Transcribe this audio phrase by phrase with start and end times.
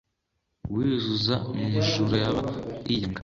[0.69, 2.43] Uwiyuzuza n umujura aba
[2.87, 3.19] yiyanga